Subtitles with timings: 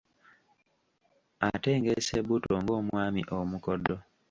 [1.47, 3.95] Atengeesa ebbuto, ng’omwami omukodo.